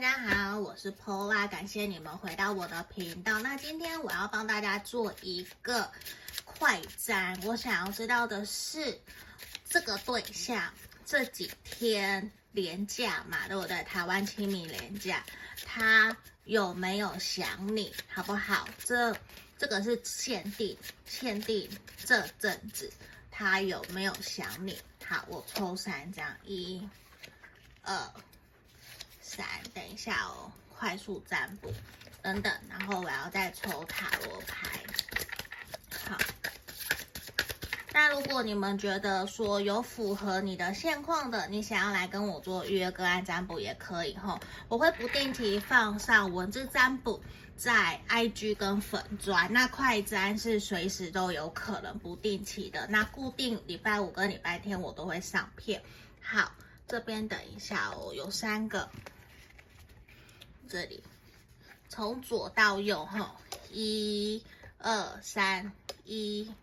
[0.00, 3.40] 大家好，我是 Pola，感谢你们回到我的频道。
[3.40, 5.90] 那今天我要帮大家做一个
[6.44, 9.00] 快筛，我想要知道的是，
[9.68, 10.72] 这个对象
[11.04, 13.82] 这几天连假嘛，对不对？
[13.82, 15.24] 台湾清明连假，
[15.66, 18.68] 他有没有想你，好不好？
[18.84, 19.16] 这
[19.58, 21.68] 这个是限定，限定
[22.04, 22.88] 这阵子
[23.32, 24.78] 他有没有想你？
[25.04, 26.88] 好，我抽三张，一、
[27.82, 28.12] 二。
[29.88, 31.72] 等一下哦，快速占卜，
[32.20, 34.78] 等等，然后我要再抽塔罗牌。
[36.10, 36.18] 好，
[37.94, 44.38] 那如果你们觉得说有符合你的现况的，你想要来跟我做预约个案占卜也可以吼，
[44.68, 47.22] 我会不定期放上文字占卜
[47.56, 55.82] 在 IG 跟粉专，那快占是随时都有可能不定期的，那固定礼拜五跟礼拜天我都会上片。
[56.20, 56.52] 好，
[56.86, 58.90] 这边等一下哦，有三个。
[60.68, 61.02] 这里
[61.88, 63.34] 从左到右哈，
[63.72, 64.44] 一、
[64.76, 65.72] 二、三，
[66.04, 66.54] 一、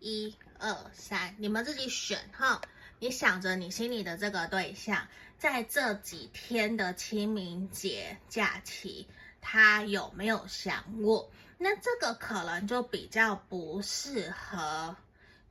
[0.00, 2.60] 一、二、三，你们自己选哈。
[2.98, 9.08] 你想着你心里的这个对象，在这几天的清明节假期，
[9.40, 11.30] 他有没有想我？
[11.58, 14.96] 那这个可能就比较不适合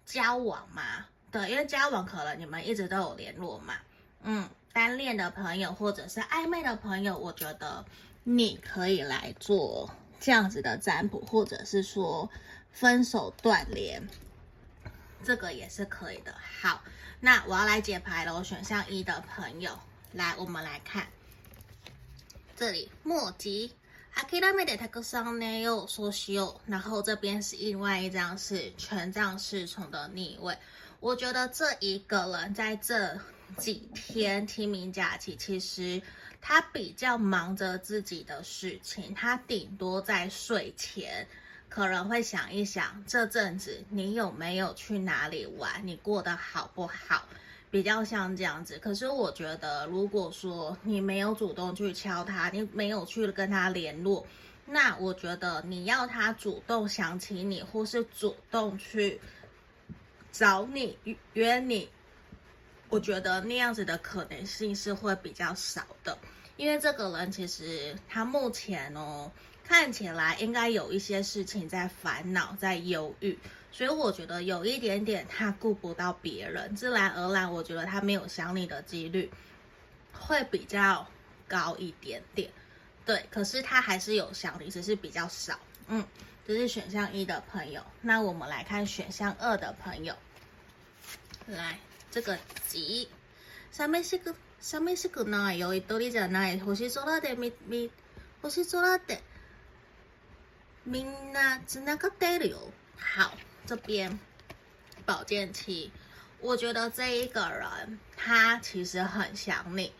[0.06, 3.76] 交往嘛，对，因为交往可能你们一直都有联络嘛，
[4.24, 4.50] 嗯。
[4.74, 7.84] 单恋的朋友或者是暧昧的朋友，我觉得
[8.24, 12.30] 你可以来做这样子的占卜，或者是说
[12.72, 14.08] 分手断联，
[15.26, 16.34] 这个也是可以的。
[16.62, 16.82] 好，
[17.20, 18.42] 那我要来解牌了。
[18.44, 19.78] 选项一的朋友，
[20.14, 21.08] 来，我们来看
[22.56, 23.74] 这里，莫吉，
[24.14, 30.58] 阿基拉梅德塔克桑内有说修，然后这边是另外一张是权杖侍从的逆位。
[31.02, 33.20] 我觉得这一个人在这。
[33.58, 36.02] 几天清明假期，其实
[36.42, 41.28] 他比较忙着自己的事情，他顶多在睡前
[41.70, 47.28] 可能会想一想，这阵子你有没有去哪里玩，你过得好不好，
[47.70, 48.78] 比较像这样子。
[48.80, 54.25] 可是我觉得，如果说你没有主动去敲他，你没有去跟他联络，
[54.66, 59.20] 那我觉得你要他主动想起你，或是主动去
[60.31, 60.98] 找你
[61.34, 61.90] 约你。
[62.91, 66.18] 我觉得那样子的可能性是会比较少的，
[66.57, 69.31] 因为这个人其实他目前哦
[69.63, 73.40] 看起来应该有一些事情在烦恼，在忧郁，
[73.72, 79.31] 所以我觉得有一点点他顾不到别人，自然而然我觉得他没有想你的几率
[80.12, 81.07] 会比较
[81.47, 82.51] 高一点点，
[83.06, 85.57] 对，可是他还是有想你，只是比较少，
[85.88, 86.06] 嗯，
[86.46, 90.13] 这是选项一的朋友，那我们来看选项二的朋友，
[91.47, 91.80] 来。
[92.11, 93.09] 这个吉，
[93.71, 97.91] 上面是个上面是个奈，有一道理在奈，星空でみみ
[98.43, 99.21] 星空で
[100.84, 102.72] みんなつながってるよ。
[102.99, 103.33] 好，
[103.67, 104.19] 这边
[105.05, 105.91] 宝剑七，
[106.41, 109.93] 我觉得这一个人他其实很想你，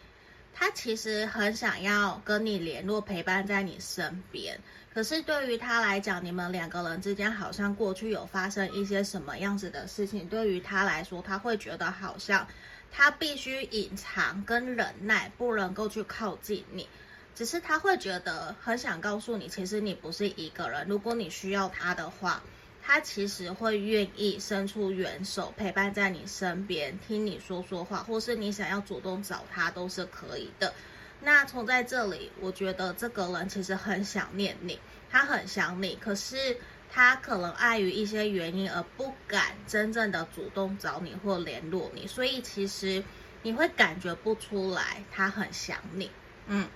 [0.54, 4.60] 他其实很想要跟你联络，陪伴在你身边。
[4.94, 10.28] 可是对于他来讲，你们两个人之间好像过去有发生一些什么样子的事情。
[10.28, 12.46] 对于他来说，他会觉得好像
[12.92, 16.88] 他必须隐藏跟忍耐，不能够去靠近你。
[17.34, 20.86] 只是他会觉得很想告诉你，其实你不是一个人。
[20.90, 22.44] 如果你需要他的话，
[22.84, 30.74] 他其实会愿意伸出援手，陪伴在你身边，听你说说话，或是你想要主动找他都是可以的。
[31.22, 36.58] 那从在这里，我觉得这个人其实很想念你，他很想你，可是
[36.92, 43.04] 他可能碍于一些原因而不敢真正的主动找你或联络你，所以其实
[43.44, 46.10] 你会感觉不出来他很想你。
[46.48, 46.68] 嗯，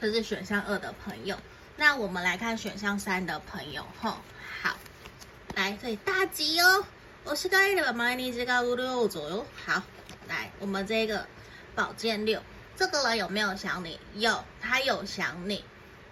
[0.00, 1.36] 这是选项二的朋友。
[1.76, 4.16] 那我们来看选项三的朋友，吼，
[4.62, 4.78] 好，
[5.54, 6.84] 来，这里大吉哦，
[7.24, 9.82] 我是刚一的妈咪，这个六左右，好，
[10.26, 11.26] 来，我们这个
[11.74, 12.42] 宝剑六。
[12.74, 14.00] 这个人有没有想你？
[14.14, 15.62] 有，他有想你，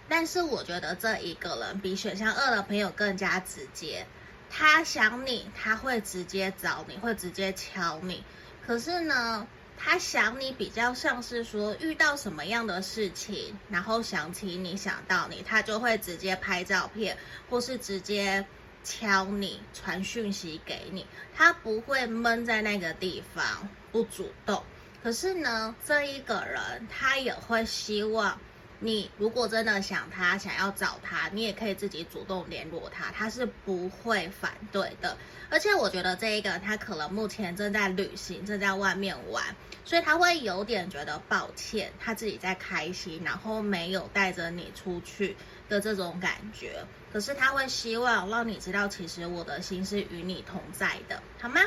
[0.07, 4.05] 但是我觉得这一个人比选项二的朋友更加直接。
[4.51, 8.23] 他想你，他会直接找你，会直接敲你。
[8.65, 17.17] 可是呢，他想你比较像是说遇到什么样的事情，然后想起你，想到你，他就会直接拍照片，
[17.49, 18.45] 或是直接
[18.83, 21.05] 敲你，传讯息给你。
[21.35, 24.63] 他不会闷在那个地方，不主动。
[25.03, 28.39] 可是呢，这一个人他也会希望
[28.83, 35.15] 你如果真的想他，想要找他，你也可以自己主动联络他，他是不会反对的。
[35.51, 39.55] 而且我觉得这一个他可能目前正在旅行，正在外面玩，
[39.85, 45.37] 所以他会有点觉得抱歉，他自己在开心，然后没有带着你出去
[45.69, 46.83] 的这种感觉。
[47.13, 51.61] 可是他会希望让你知道，其实我的心是与你同在的，好吗？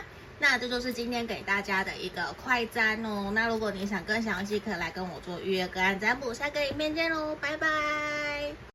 [0.46, 3.32] 那这就是今天给大家的一个快占哦。
[3.35, 6.35] 那如果你想更详细，可以来跟我做预约个案占卜。
[6.35, 8.64] 下个影片见喽，拜拜。